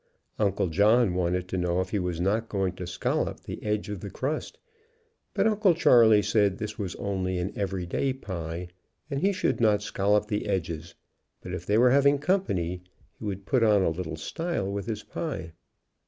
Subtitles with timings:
[0.39, 3.99] Uncle John wanted to know if he was not going to scallop the edge of
[3.99, 4.57] the crust,
[5.35, 8.69] but Uncle Charley said this was only an everyday pie
[9.11, 10.95] and he should not scal lop the edges,
[11.41, 12.81] but if they were having company,
[13.19, 15.53] he would put on a little style with his pie.